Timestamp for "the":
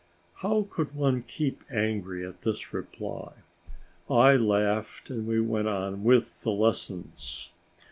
6.41-6.49